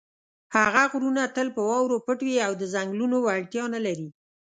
[0.55, 4.09] هغه غرونه تل په واورو پټ وي او د څنګلونو وړتیا نه لري.